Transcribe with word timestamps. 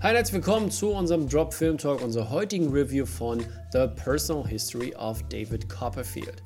Hi, 0.00 0.14
herzlich 0.14 0.34
willkommen 0.34 0.70
zu 0.70 0.90
unserem 0.90 1.28
Drop 1.28 1.52
Film 1.52 1.76
Talk, 1.76 2.04
unserer 2.04 2.30
heutigen 2.30 2.70
Review 2.70 3.04
von 3.04 3.40
The 3.72 3.88
Personal 3.96 4.46
History 4.46 4.94
of 4.94 5.24
David 5.28 5.68
Copperfield. 5.68 6.40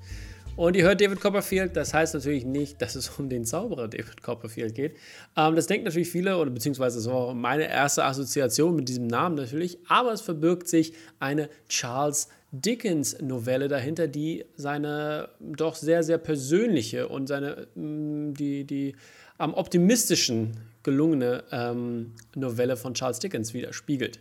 Und 0.56 0.75
ihr 0.75 0.85
hört 0.85 1.03
David 1.03 1.21
Copperfield, 1.21 1.77
das 1.77 1.93
heißt 1.93 2.15
natürlich 2.15 2.46
nicht, 2.46 2.80
dass 2.80 2.95
es 2.95 3.11
um 3.19 3.29
den 3.29 3.44
Zauberer 3.44 3.88
David 3.88 4.22
Copperfield 4.22 4.75
geht. 4.75 4.97
Ähm, 5.37 5.54
das 5.54 5.67
denken 5.67 5.85
natürlich 5.85 6.08
viele, 6.08 6.38
oder 6.38 6.51
beziehungsweise 6.51 6.97
das 6.97 7.07
war 7.12 7.35
meine 7.35 7.69
erste 7.69 8.04
Assoziation 8.04 8.75
mit 8.75 8.88
diesem 8.88 9.07
Namen 9.07 9.35
natürlich, 9.35 9.79
aber 9.87 10.15
es 10.15 10.22
verbirgt 10.22 10.66
sich 10.66 10.94
eine 11.21 11.51
Charles 11.69 12.29
Dickens 12.53 13.21
Novelle 13.21 13.69
dahinter, 13.69 14.08
die 14.08 14.47
seine 14.57 15.29
doch 15.40 15.75
sehr, 15.75 16.03
sehr 16.03 16.19
persönliche 16.19 17.07
und 17.09 17.27
seine, 17.27 17.66
mm, 17.75 18.33
die, 18.33 18.65
die 18.65 18.95
am 19.42 19.55
optimistischen 19.55 20.56
gelungene 20.84 21.42
ähm, 21.51 22.12
Novelle 22.37 22.77
von 22.77 22.95
Charles 22.95 23.19
Dickens 23.19 23.52
widerspiegelt. 23.52 24.20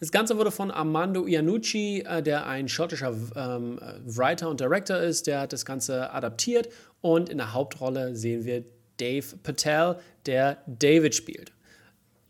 Das 0.00 0.10
Ganze 0.10 0.38
wurde 0.38 0.50
von 0.50 0.70
Armando 0.70 1.26
Iannucci, 1.26 2.00
äh, 2.00 2.22
der 2.22 2.46
ein 2.46 2.68
schottischer 2.68 3.14
ähm, 3.36 3.78
Writer 4.06 4.48
und 4.48 4.60
Director 4.60 4.96
ist, 4.96 5.26
der 5.26 5.42
hat 5.42 5.52
das 5.52 5.66
Ganze 5.66 6.10
adaptiert 6.12 6.70
und 7.02 7.28
in 7.28 7.36
der 7.36 7.52
Hauptrolle 7.52 8.16
sehen 8.16 8.46
wir 8.46 8.64
Dave 8.96 9.36
Patel, 9.42 9.96
der 10.24 10.56
David 10.66 11.14
spielt. 11.14 11.52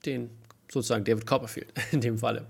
Den 0.04 0.30
sozusagen 0.70 1.04
David 1.04 1.26
Copperfield 1.26 1.72
in 1.92 2.00
dem 2.00 2.18
Falle. 2.18 2.46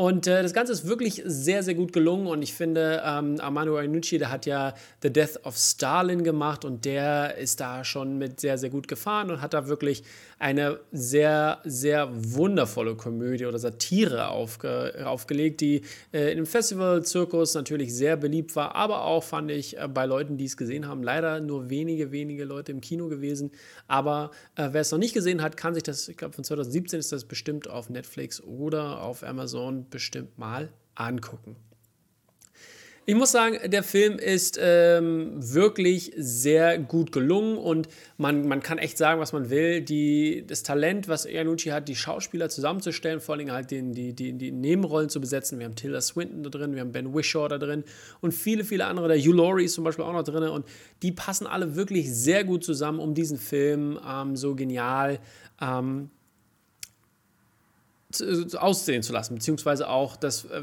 Und 0.00 0.26
äh, 0.26 0.42
das 0.42 0.54
Ganze 0.54 0.72
ist 0.72 0.88
wirklich 0.88 1.20
sehr, 1.26 1.62
sehr 1.62 1.74
gut 1.74 1.92
gelungen. 1.92 2.26
Und 2.26 2.40
ich 2.40 2.54
finde, 2.54 3.02
ähm, 3.04 3.36
Armando 3.38 3.78
Iannucci, 3.78 4.16
der 4.16 4.30
hat 4.30 4.46
ja 4.46 4.72
The 5.02 5.12
Death 5.12 5.44
of 5.44 5.58
Stalin 5.58 6.24
gemacht 6.24 6.64
und 6.64 6.86
der 6.86 7.36
ist 7.36 7.60
da 7.60 7.84
schon 7.84 8.16
mit 8.16 8.40
sehr, 8.40 8.56
sehr 8.56 8.70
gut 8.70 8.88
gefahren 8.88 9.30
und 9.30 9.42
hat 9.42 9.52
da 9.52 9.66
wirklich 9.66 10.02
eine 10.38 10.80
sehr, 10.90 11.58
sehr 11.64 12.08
wundervolle 12.12 12.94
Komödie 12.94 13.44
oder 13.44 13.58
Satire 13.58 14.28
aufge 14.28 15.04
aufgelegt, 15.04 15.60
die 15.60 15.82
äh, 16.14 16.32
im 16.32 16.46
Festival-Zirkus 16.46 17.52
natürlich 17.52 17.94
sehr 17.94 18.16
beliebt 18.16 18.56
war, 18.56 18.74
aber 18.74 19.04
auch 19.04 19.22
fand 19.22 19.50
ich 19.50 19.76
äh, 19.76 19.86
bei 19.86 20.06
Leuten, 20.06 20.38
die 20.38 20.46
es 20.46 20.56
gesehen 20.56 20.88
haben, 20.88 21.02
leider 21.02 21.40
nur 21.40 21.68
wenige, 21.68 22.10
wenige 22.10 22.44
Leute 22.44 22.72
im 22.72 22.80
Kino 22.80 23.08
gewesen. 23.08 23.50
Aber 23.86 24.30
äh, 24.56 24.70
wer 24.72 24.80
es 24.80 24.90
noch 24.90 24.98
nicht 24.98 25.12
gesehen 25.12 25.42
hat, 25.42 25.58
kann 25.58 25.74
sich 25.74 25.82
das, 25.82 26.08
ich 26.08 26.16
glaube 26.16 26.32
von 26.32 26.42
2017 26.42 26.98
ist 26.98 27.12
das 27.12 27.26
bestimmt 27.26 27.68
auf 27.68 27.90
Netflix 27.90 28.42
oder 28.42 29.02
auf 29.02 29.22
Amazon 29.22 29.89
bestimmt 29.90 30.38
mal 30.38 30.72
angucken. 30.94 31.56
Ich 33.10 33.16
muss 33.16 33.32
sagen, 33.32 33.58
der 33.68 33.82
Film 33.82 34.20
ist 34.20 34.56
ähm, 34.62 35.32
wirklich 35.36 36.12
sehr 36.16 36.78
gut 36.78 37.10
gelungen 37.10 37.56
und 37.56 37.88
man, 38.18 38.46
man 38.46 38.62
kann 38.62 38.78
echt 38.78 38.98
sagen, 38.98 39.18
was 39.20 39.32
man 39.32 39.50
will. 39.50 39.80
Die, 39.80 40.44
das 40.46 40.62
Talent, 40.62 41.08
was 41.08 41.24
Iannucci 41.24 41.70
hat, 41.70 41.88
die 41.88 41.96
Schauspieler 41.96 42.50
zusammenzustellen, 42.50 43.18
vor 43.18 43.34
allem 43.34 43.50
halt 43.50 43.72
den, 43.72 43.94
die, 43.94 44.12
die, 44.12 44.34
die 44.34 44.52
Nebenrollen 44.52 45.08
zu 45.08 45.20
besetzen. 45.20 45.58
Wir 45.58 45.66
haben 45.66 45.74
Tilda 45.74 46.00
Swinton 46.00 46.44
da 46.44 46.50
drin, 46.50 46.74
wir 46.74 46.82
haben 46.82 46.92
Ben 46.92 47.12
Wishaw 47.12 47.48
da 47.48 47.58
drin 47.58 47.82
und 48.20 48.32
viele, 48.32 48.64
viele 48.64 48.84
andere. 48.84 49.08
Der 49.08 49.18
Hugh 49.18 49.32
Laurie 49.32 49.64
ist 49.64 49.74
zum 49.74 49.82
Beispiel 49.82 50.04
auch 50.04 50.12
noch 50.12 50.22
drin 50.22 50.44
und 50.44 50.64
die 51.02 51.10
passen 51.10 51.48
alle 51.48 51.74
wirklich 51.74 52.14
sehr 52.14 52.44
gut 52.44 52.62
zusammen, 52.62 53.00
um 53.00 53.14
diesen 53.14 53.38
Film 53.38 53.98
ähm, 54.08 54.36
so 54.36 54.54
genial 54.54 55.18
ähm, 55.60 56.10
aussehen 58.56 59.02
zu 59.02 59.12
lassen, 59.12 59.34
beziehungsweise 59.34 59.88
auch 59.88 60.16
das, 60.16 60.44
äh, 60.46 60.62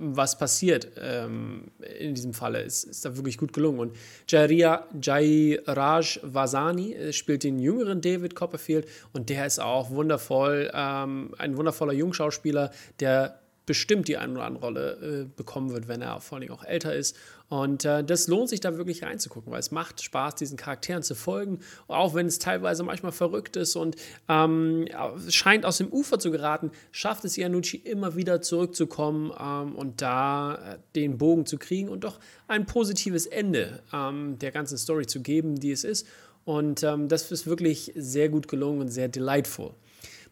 was 0.00 0.38
passiert 0.38 0.92
ähm, 0.98 1.70
in 1.98 2.14
diesem 2.14 2.32
Falle, 2.32 2.62
ist, 2.62 2.84
ist 2.84 3.04
da 3.04 3.16
wirklich 3.16 3.36
gut 3.36 3.52
gelungen. 3.52 3.78
Und 3.80 3.96
Jairia, 4.28 4.86
Jairaj 5.00 6.20
Vasani 6.22 6.94
äh, 6.94 7.12
spielt 7.12 7.44
den 7.44 7.58
jüngeren 7.58 8.00
David 8.00 8.34
Copperfield 8.34 8.88
und 9.12 9.28
der 9.28 9.46
ist 9.46 9.60
auch 9.60 9.90
wundervoll, 9.90 10.70
ähm, 10.74 11.34
ein 11.38 11.56
wundervoller 11.56 11.92
Jungschauspieler, 11.92 12.70
der 12.98 13.39
bestimmt 13.70 14.08
die 14.08 14.16
eine 14.16 14.32
oder 14.32 14.46
andere 14.46 14.64
Rolle 14.64 14.90
äh, 15.00 15.26
bekommen 15.36 15.70
wird, 15.70 15.86
wenn 15.86 16.02
er 16.02 16.20
vor 16.20 16.38
allem 16.38 16.50
auch 16.50 16.64
älter 16.64 16.92
ist. 16.92 17.16
Und 17.48 17.84
äh, 17.84 18.02
das 18.02 18.26
lohnt 18.26 18.48
sich 18.48 18.58
da 18.58 18.76
wirklich 18.76 19.04
reinzugucken, 19.04 19.52
weil 19.52 19.60
es 19.60 19.70
macht 19.70 20.02
Spaß, 20.02 20.34
diesen 20.34 20.56
Charakteren 20.56 21.04
zu 21.04 21.14
folgen, 21.14 21.60
auch 21.86 22.12
wenn 22.12 22.26
es 22.26 22.40
teilweise 22.40 22.82
manchmal 22.82 23.12
verrückt 23.12 23.54
ist 23.54 23.76
und 23.76 23.94
ähm, 24.28 24.86
scheint 25.28 25.64
aus 25.64 25.78
dem 25.78 25.86
Ufer 25.86 26.18
zu 26.18 26.32
geraten, 26.32 26.72
schafft 26.90 27.24
es 27.24 27.38
Iannucci 27.38 27.76
immer 27.76 28.16
wieder 28.16 28.42
zurückzukommen 28.42 29.32
ähm, 29.40 29.76
und 29.76 30.02
da 30.02 30.56
äh, 30.56 30.78
den 30.96 31.16
Bogen 31.16 31.46
zu 31.46 31.56
kriegen 31.56 31.90
und 31.90 32.02
doch 32.02 32.18
ein 32.48 32.66
positives 32.66 33.26
Ende 33.26 33.84
ähm, 33.92 34.36
der 34.40 34.50
ganzen 34.50 34.78
Story 34.78 35.06
zu 35.06 35.22
geben, 35.22 35.60
die 35.60 35.70
es 35.70 35.84
ist. 35.84 36.08
Und 36.44 36.82
ähm, 36.82 37.06
das 37.06 37.30
ist 37.30 37.46
wirklich 37.46 37.92
sehr 37.94 38.30
gut 38.30 38.48
gelungen 38.48 38.80
und 38.80 38.88
sehr 38.88 39.06
delightful. 39.06 39.74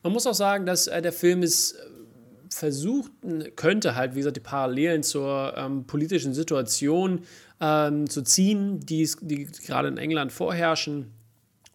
Man 0.03 0.13
muss 0.13 0.27
auch 0.27 0.35
sagen, 0.35 0.67
dass 0.67 0.89
äh, 0.89 1.01
der 1.01 1.13
Film 1.13 1.45
ist 1.45 1.77
versucht, 2.51 3.13
könnte 3.57 3.95
halt, 3.95 4.15
wie 4.15 4.19
gesagt, 4.19 4.37
die 4.37 4.41
Parallelen 4.41 5.03
zur 5.03 5.55
ähm, 5.57 5.87
politischen 5.87 6.35
Situation 6.35 7.21
ähm, 7.61 8.09
zu 8.09 8.23
ziehen, 8.23 8.81
die, 8.81 9.11
die 9.23 9.47
gerade 9.47 9.89
in 9.89 9.99
England 9.99 10.33
vorherrschen 10.33 11.13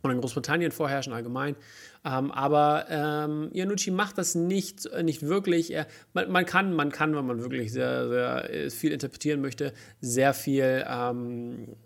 und 0.01 0.11
in 0.11 0.19
Großbritannien 0.19 0.71
vorherrschen 0.71 1.13
allgemein. 1.13 1.55
Ähm, 2.05 2.31
aber 2.31 2.85
ähm, 2.89 3.49
Iannucci 3.53 3.89
macht 3.89 4.17
das 4.17 4.35
nicht, 4.35 4.85
äh, 4.87 5.03
nicht 5.03 5.21
wirklich. 5.21 5.71
Er, 5.73 5.87
man, 6.13 6.29
man, 6.29 6.45
kann, 6.45 6.73
man 6.73 6.91
kann, 6.91 7.15
wenn 7.15 7.25
man 7.25 7.41
wirklich 7.41 7.71
sehr, 7.71 8.09
sehr 8.09 8.53
äh, 8.53 8.69
viel 8.69 8.91
interpretieren 8.91 9.39
möchte, 9.39 9.73
sehr 10.01 10.33
viel 10.33 10.83
ähm, 10.85 11.77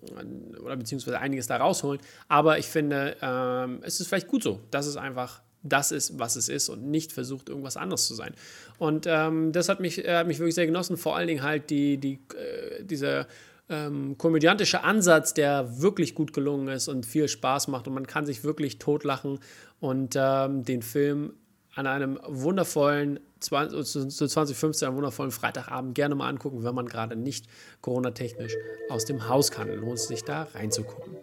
oder 0.63 0.75
beziehungsweise 0.75 1.19
einiges 1.19 1.45
da 1.45 1.57
rausholen. 1.57 2.01
Aber 2.27 2.57
ich 2.57 2.65
finde, 2.65 3.15
ähm, 3.21 3.79
es 3.83 3.99
ist 3.99 4.07
vielleicht 4.07 4.27
gut 4.27 4.41
so, 4.41 4.59
dass 4.71 4.87
es 4.87 4.97
einfach 4.97 5.41
das 5.63 5.91
ist, 5.91 6.19
was 6.19 6.35
es 6.35 6.49
ist 6.49 6.69
und 6.69 6.89
nicht 6.89 7.11
versucht, 7.11 7.49
irgendwas 7.49 7.77
anderes 7.77 8.07
zu 8.07 8.15
sein. 8.15 8.33
Und 8.77 9.05
ähm, 9.07 9.51
das 9.51 9.69
hat 9.69 9.79
mich, 9.79 10.05
äh, 10.05 10.23
mich 10.23 10.39
wirklich 10.39 10.55
sehr 10.55 10.65
genossen, 10.65 10.97
vor 10.97 11.15
allen 11.15 11.27
Dingen 11.27 11.43
halt 11.43 11.69
die, 11.69 11.97
die, 11.97 12.19
äh, 12.35 12.83
dieser 12.83 13.27
ähm, 13.69 14.17
komödiantische 14.17 14.83
Ansatz, 14.83 15.33
der 15.33 15.81
wirklich 15.81 16.15
gut 16.15 16.33
gelungen 16.33 16.69
ist 16.69 16.87
und 16.87 17.05
viel 17.05 17.27
Spaß 17.27 17.67
macht 17.67 17.87
und 17.87 17.93
man 17.93 18.07
kann 18.07 18.25
sich 18.25 18.43
wirklich 18.43 18.79
totlachen 18.79 19.39
und 19.79 20.15
ähm, 20.17 20.63
den 20.63 20.81
Film 20.81 21.33
an 21.75 21.85
einem 21.85 22.19
wundervollen, 22.25 23.19
20, 23.39 24.09
zu 24.09 24.27
2015, 24.27 24.87
einem 24.87 24.97
wundervollen 24.97 25.31
Freitagabend 25.31 25.93
gerne 25.93 26.15
mal 26.15 26.27
angucken, 26.27 26.63
wenn 26.63 26.73
man 26.73 26.87
gerade 26.87 27.15
nicht 27.15 27.45
Corona-technisch 27.81 28.55
aus 28.89 29.05
dem 29.05 29.29
Haus 29.29 29.51
kann. 29.51 29.69
Lohnt 29.69 29.99
es 29.99 30.07
sich 30.07 30.23
da 30.23 30.43
reinzugucken. 30.55 31.15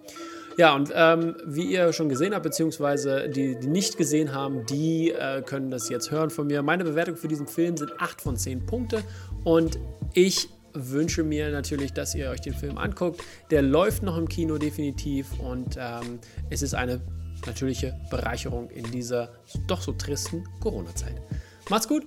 Ja, 0.56 0.74
und 0.74 0.92
ähm, 0.94 1.34
wie 1.44 1.64
ihr 1.64 1.92
schon 1.92 2.08
gesehen 2.08 2.32
habt, 2.32 2.44
beziehungsweise 2.44 3.28
die, 3.28 3.58
die 3.58 3.66
nicht 3.66 3.96
gesehen 3.96 4.32
haben, 4.32 4.64
die 4.66 5.10
äh, 5.10 5.42
können 5.42 5.70
das 5.70 5.88
jetzt 5.88 6.10
hören 6.12 6.30
von 6.30 6.46
mir. 6.46 6.62
Meine 6.62 6.84
Bewertung 6.84 7.16
für 7.16 7.26
diesen 7.26 7.48
Film 7.48 7.76
sind 7.76 8.00
8 8.00 8.20
von 8.20 8.36
10 8.36 8.64
Punkte 8.64 9.02
und 9.42 9.78
ich 10.12 10.48
wünsche 10.72 11.22
mir 11.24 11.50
natürlich, 11.50 11.92
dass 11.92 12.14
ihr 12.14 12.30
euch 12.30 12.40
den 12.40 12.54
Film 12.54 12.78
anguckt. 12.78 13.20
Der 13.50 13.62
läuft 13.62 14.02
noch 14.02 14.16
im 14.16 14.28
Kino 14.28 14.58
definitiv 14.58 15.26
und 15.40 15.76
ähm, 15.76 16.20
es 16.50 16.62
ist 16.62 16.74
eine 16.74 17.00
natürliche 17.46 17.98
Bereicherung 18.10 18.70
in 18.70 18.84
dieser 18.90 19.30
doch 19.66 19.80
so 19.80 19.92
tristen 19.92 20.44
Corona-Zeit. 20.60 21.20
Macht's 21.68 21.88
gut! 21.88 22.06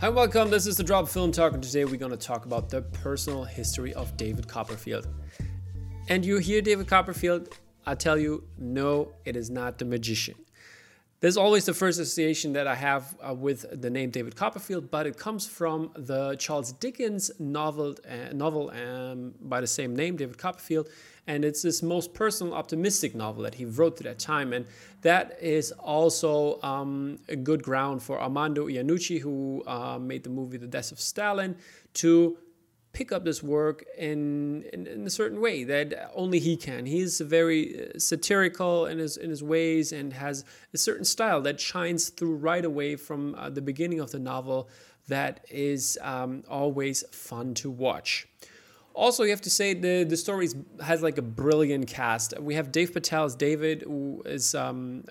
Hi, 0.00 0.08
welcome. 0.08 0.50
This 0.50 0.66
is 0.66 0.76
the 0.76 0.84
Drop 0.84 1.08
Film 1.08 1.32
Talk, 1.32 1.52
and 1.52 1.62
today 1.62 1.84
we're 1.84 1.96
going 1.96 2.12
to 2.12 2.16
talk 2.16 2.46
about 2.46 2.70
the 2.70 2.82
personal 2.82 3.44
history 3.44 3.92
of 3.94 4.16
David 4.16 4.48
Copperfield. 4.48 5.08
And 6.08 6.24
you 6.24 6.38
hear 6.38 6.62
David 6.62 6.86
Copperfield, 6.86 7.48
I 7.84 7.94
tell 7.94 8.16
you, 8.18 8.44
no, 8.58 9.12
it 9.24 9.36
is 9.36 9.50
not 9.50 9.78
the 9.78 9.84
magician. 9.84 10.34
There's 11.20 11.38
always 11.38 11.64
the 11.64 11.72
first 11.72 11.98
association 11.98 12.52
that 12.52 12.66
I 12.66 12.74
have 12.74 13.16
uh, 13.26 13.32
with 13.32 13.80
the 13.80 13.88
name 13.88 14.10
David 14.10 14.36
Copperfield, 14.36 14.90
but 14.90 15.06
it 15.06 15.16
comes 15.16 15.46
from 15.46 15.90
the 15.96 16.36
Charles 16.36 16.72
Dickens 16.72 17.30
novel, 17.38 17.94
uh, 18.06 18.34
novel 18.34 18.70
um, 18.70 19.32
by 19.40 19.62
the 19.62 19.66
same 19.66 19.96
name, 19.96 20.16
David 20.16 20.36
Copperfield, 20.36 20.90
and 21.26 21.42
it's 21.42 21.62
his 21.62 21.82
most 21.82 22.12
personal, 22.12 22.52
optimistic 22.52 23.14
novel 23.14 23.42
that 23.44 23.54
he 23.54 23.64
wrote 23.64 23.96
at 24.00 24.04
that 24.04 24.18
time, 24.18 24.52
and 24.52 24.66
that 25.00 25.38
is 25.40 25.72
also 25.72 26.60
um, 26.62 27.18
a 27.30 27.36
good 27.36 27.62
ground 27.62 28.02
for 28.02 28.20
Armando 28.20 28.66
Iannucci, 28.68 29.18
who 29.18 29.64
uh, 29.66 29.98
made 29.98 30.22
the 30.22 30.30
movie 30.30 30.58
The 30.58 30.66
Death 30.66 30.92
of 30.92 31.00
Stalin, 31.00 31.56
to 31.94 32.36
pick 32.96 33.12
up 33.12 33.26
this 33.26 33.42
work 33.42 33.84
in, 33.98 34.64
in, 34.72 34.86
in, 34.86 35.06
a 35.06 35.10
certain 35.10 35.38
way 35.38 35.64
that 35.64 36.10
only 36.14 36.38
he 36.38 36.56
can. 36.56 36.86
He's 36.86 37.20
very 37.20 37.62
uh, 37.78 37.98
satirical 37.98 38.86
in 38.86 38.96
his 38.96 39.18
in 39.18 39.28
his 39.28 39.42
ways 39.42 39.92
and 39.92 40.14
has 40.14 40.46
a 40.72 40.78
certain 40.78 41.04
style 41.04 41.42
that 41.42 41.60
shines 41.60 42.08
through 42.08 42.36
right 42.36 42.64
away 42.64 42.96
from 42.96 43.34
uh, 43.34 43.50
the 43.50 43.60
beginning 43.60 44.00
of 44.00 44.12
the 44.12 44.18
novel. 44.18 44.70
That 45.08 45.44
is 45.50 45.98
um, 46.00 46.42
always 46.48 47.04
fun 47.12 47.52
to 47.56 47.70
watch. 47.70 48.26
Also, 48.94 49.24
you 49.24 49.30
have 49.30 49.42
to 49.42 49.50
say 49.50 49.74
the 49.74 50.04
the 50.04 50.16
story 50.16 50.48
has 50.82 51.02
like 51.02 51.18
a 51.18 51.26
brilliant 51.42 51.88
cast. 51.88 52.40
We 52.40 52.54
have 52.54 52.72
Dave 52.72 52.94
Patel 52.94 53.24
as 53.24 53.34
David, 53.36 53.82
who 53.82 54.22
is 54.24 54.54
um, 54.54 55.04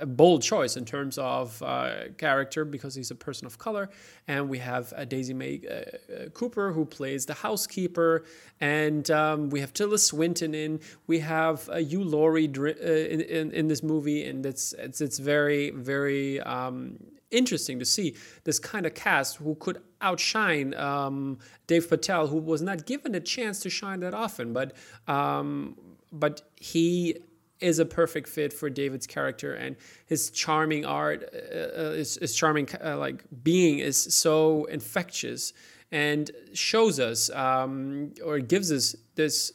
a 0.00 0.06
bold 0.06 0.42
choice 0.42 0.76
in 0.76 0.84
terms 0.84 1.18
of 1.18 1.62
uh, 1.62 2.08
character 2.18 2.64
because 2.64 2.94
he's 2.94 3.10
a 3.10 3.14
person 3.14 3.46
of 3.46 3.58
color. 3.58 3.90
And 4.26 4.48
we 4.48 4.58
have 4.58 4.92
uh, 4.96 5.04
Daisy 5.04 5.34
May 5.34 5.60
uh, 5.68 5.74
uh 5.74 6.28
Cooper 6.30 6.72
who 6.72 6.84
plays 6.84 7.26
the 7.26 7.34
housekeeper, 7.34 8.24
and 8.60 9.10
um, 9.10 9.50
we 9.50 9.60
have 9.60 9.72
Tilda 9.72 9.98
Swinton 9.98 10.54
in. 10.54 10.80
We 11.06 11.20
have 11.20 11.68
uh, 11.68 11.76
Hugh 11.76 12.04
Laurie 12.04 12.48
uh, 12.48 12.62
in, 12.62 13.20
in, 13.20 13.52
in 13.52 13.68
this 13.68 13.82
movie, 13.82 14.24
and 14.24 14.44
it's 14.44 14.72
it's 14.78 15.00
it's 15.00 15.18
very 15.18 15.70
very. 15.70 16.40
Um, 16.40 16.98
interesting 17.30 17.78
to 17.78 17.84
see 17.84 18.16
this 18.42 18.58
kind 18.58 18.86
of 18.86 18.94
cast 18.94 19.36
who 19.36 19.54
could 19.54 19.80
outshine 20.00 20.74
um, 20.74 21.38
Dave 21.68 21.88
Patel, 21.88 22.26
who 22.26 22.38
was 22.38 22.60
not 22.60 22.86
given 22.86 23.14
a 23.14 23.20
chance 23.20 23.60
to 23.60 23.70
shine 23.70 24.00
that 24.00 24.14
often, 24.14 24.52
but 24.52 24.74
um, 25.06 25.76
but 26.12 26.42
he 26.56 27.16
is 27.60 27.78
a 27.78 27.84
perfect 27.84 28.28
fit 28.28 28.52
for 28.52 28.70
David's 28.70 29.06
character 29.06 29.54
and 29.54 29.76
his 30.06 30.30
charming 30.30 30.84
art, 30.84 31.28
uh, 31.32 31.56
uh, 31.56 31.92
his, 31.92 32.16
his, 32.16 32.34
charming 32.34 32.68
uh, 32.82 32.96
like 32.96 33.24
being 33.42 33.78
is 33.78 33.96
so 33.96 34.64
infectious 34.64 35.52
and 35.92 36.30
shows 36.52 36.98
us 37.00 37.30
um, 37.30 38.12
or 38.24 38.38
gives 38.38 38.72
us 38.72 38.94
this 39.14 39.52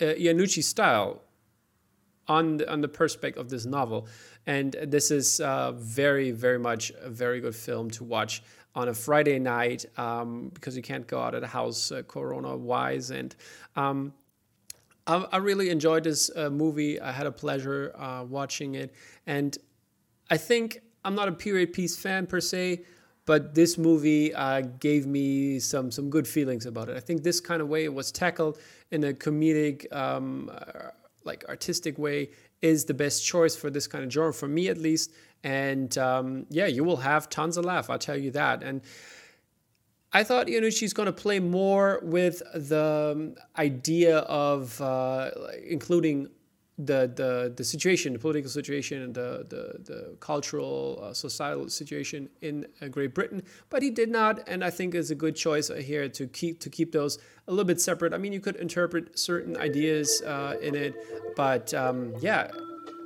uh, 0.00 0.06
Iannucci 0.06 0.62
style 0.62 1.22
on 2.28 2.56
the, 2.58 2.70
on 2.70 2.80
the 2.80 2.88
perspective 2.88 3.40
of 3.40 3.50
this 3.50 3.64
novel. 3.64 4.08
And 4.46 4.76
this 4.86 5.10
is 5.10 5.40
uh, 5.40 5.72
very, 5.72 6.30
very 6.30 6.58
much 6.58 6.92
a 7.00 7.10
very 7.10 7.40
good 7.40 7.54
film 7.54 7.90
to 7.92 8.04
watch 8.04 8.42
on 8.74 8.88
a 8.88 8.94
Friday 8.94 9.38
night 9.38 9.86
um, 9.96 10.50
because 10.52 10.76
you 10.76 10.82
can't 10.82 11.06
go 11.06 11.20
out 11.20 11.34
of 11.34 11.40
the 11.40 11.46
house 11.46 11.92
uh, 11.92 12.02
corona 12.02 12.56
wise. 12.56 13.10
And 13.10 13.34
um, 13.76 14.12
I, 15.06 15.26
I 15.32 15.36
really 15.38 15.70
enjoyed 15.70 16.04
this 16.04 16.30
uh, 16.34 16.50
movie. 16.50 17.00
I 17.00 17.12
had 17.12 17.26
a 17.26 17.32
pleasure 17.32 17.94
uh, 17.98 18.24
watching 18.24 18.74
it, 18.74 18.94
and 19.26 19.56
I 20.30 20.36
think 20.36 20.80
I'm 21.04 21.14
not 21.14 21.28
a 21.28 21.32
period 21.32 21.72
piece 21.72 21.96
fan 21.96 22.26
per 22.26 22.40
se, 22.40 22.84
but 23.26 23.54
this 23.54 23.78
movie 23.78 24.34
uh, 24.34 24.62
gave 24.80 25.06
me 25.06 25.58
some 25.58 25.90
some 25.90 26.10
good 26.10 26.26
feelings 26.26 26.66
about 26.66 26.88
it. 26.88 26.96
I 26.96 27.00
think 27.00 27.22
this 27.22 27.40
kind 27.40 27.60
of 27.60 27.68
way 27.68 27.84
it 27.84 27.92
was 27.92 28.10
tackled 28.10 28.58
in 28.90 29.04
a 29.04 29.12
comedic, 29.12 29.92
um, 29.94 30.50
uh, 30.52 30.90
like 31.24 31.44
artistic 31.48 31.98
way 31.98 32.30
is 32.62 32.84
the 32.84 32.94
best 32.94 33.24
choice 33.24 33.54
for 33.54 33.70
this 33.70 33.86
kind 33.86 34.04
of 34.04 34.10
genre 34.10 34.32
for 34.32 34.48
me 34.48 34.68
at 34.68 34.78
least. 34.78 35.12
And 35.42 35.96
um, 35.98 36.46
yeah, 36.48 36.66
you 36.66 36.84
will 36.84 36.96
have 36.96 37.28
tons 37.28 37.58
of 37.58 37.66
laugh. 37.66 37.90
I'll 37.90 37.98
tell 37.98 38.16
you 38.16 38.30
that. 38.30 38.62
And 38.62 38.80
I 40.14 40.22
thought 40.22 40.46
Iannucci's 40.46 40.92
going 40.92 41.06
to 41.06 41.12
play 41.12 41.40
more 41.40 42.00
with 42.04 42.40
the 42.54 43.12
um, 43.12 43.34
idea 43.58 44.18
of 44.18 44.80
uh, 44.80 45.30
including 45.66 46.28
the, 46.76 47.12
the 47.14 47.52
the 47.56 47.64
situation, 47.64 48.12
the 48.14 48.18
political 48.18 48.50
situation, 48.50 49.02
and 49.02 49.14
the 49.14 49.46
the, 49.48 49.92
the 49.92 50.16
cultural, 50.20 51.00
uh, 51.02 51.12
societal 51.12 51.68
situation 51.68 52.28
in 52.42 52.66
uh, 52.80 52.88
Great 52.88 53.14
Britain. 53.14 53.42
But 53.70 53.82
he 53.82 53.90
did 53.90 54.10
not, 54.10 54.48
and 54.48 54.64
I 54.64 54.70
think 54.70 54.94
is 54.94 55.10
a 55.10 55.14
good 55.14 55.36
choice 55.36 55.68
here 55.68 56.08
to 56.08 56.26
keep 56.26 56.60
to 56.60 56.70
keep 56.70 56.92
those 56.92 57.18
a 57.46 57.50
little 57.50 57.64
bit 57.64 57.80
separate. 57.80 58.12
I 58.12 58.18
mean, 58.18 58.32
you 58.32 58.40
could 58.40 58.56
interpret 58.56 59.18
certain 59.18 59.56
ideas 59.56 60.22
uh, 60.22 60.56
in 60.62 60.74
it, 60.74 60.94
but 61.36 61.74
um, 61.74 62.14
yeah. 62.20 62.50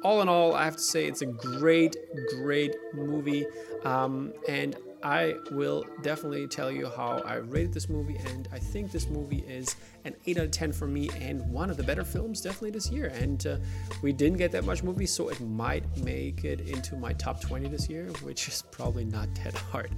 All 0.03 0.23
in 0.23 0.29
all, 0.29 0.55
I 0.55 0.65
have 0.65 0.77
to 0.77 0.83
say 0.83 1.07
it's 1.07 1.23
a 1.23 1.27
great, 1.27 1.97
great 2.37 2.77
movie, 2.95 3.47
um, 3.85 4.33
and 4.49 4.77
I 5.03 5.37
will 5.51 5.85
definitely 6.03 6.47
tell 6.49 6.71
you 6.71 6.89
how 6.89 7.23
I 7.25 7.37
rated 7.37 7.73
this 7.73 7.89
movie, 7.89 8.17
and 8.17 8.49
I 8.53 8.59
think 8.59 8.91
this 8.91 9.09
movie 9.09 9.45
is 9.49 9.77
an 10.05 10.15
8 10.27 10.39
out 10.39 10.45
of 10.45 10.51
10 10.51 10.73
for 10.73 10.87
me 10.87 11.09
and 11.21 11.41
one 11.51 11.71
of 11.71 11.77
the 11.77 11.83
better 11.83 12.05
films 12.05 12.41
definitely 12.41 12.71
this 12.71 12.91
year. 12.91 13.07
And 13.07 13.47
uh, 13.47 13.57
we 14.03 14.13
didn't 14.13 14.39
get 14.39 14.51
that 14.53 14.65
much 14.65 14.83
movie, 14.83 15.07
so 15.07 15.29
it 15.29 15.41
might 15.41 15.85
make 15.99 16.45
it 16.45 16.61
into 16.63 16.97
my 16.97 17.13
top 17.13 17.41
20 17.41 17.69
this 17.69 17.89
year, 17.89 18.07
which 18.23 18.49
is 18.49 18.63
probably 18.71 19.05
not 19.05 19.33
that 19.45 19.55
hard. 19.55 19.91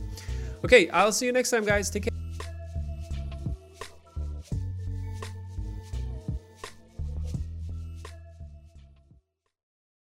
Okay, 0.65 0.91
I'll 0.91 1.13
see 1.13 1.27
you 1.27 1.33
next 1.33 1.51
time, 1.51 1.65
guys. 1.65 1.89
Take 1.91 2.05
care. 2.05 2.20